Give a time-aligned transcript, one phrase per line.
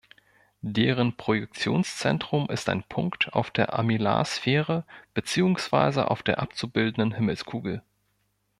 [0.65, 7.83] Deren Projektionszentrum ist ein Punkt auf der Armillarsphäre beziehungsweise auf der abzubildenden Himmelskugel.